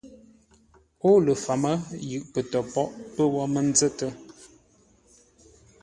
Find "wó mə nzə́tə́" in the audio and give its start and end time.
3.33-4.09